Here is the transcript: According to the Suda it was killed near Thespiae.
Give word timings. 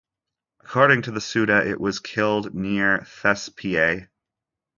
According 0.61 1.03
to 1.03 1.11
the 1.11 1.21
Suda 1.21 1.69
it 1.69 1.79
was 1.79 1.99
killed 1.99 2.55
near 2.55 3.01
Thespiae. 3.01 4.07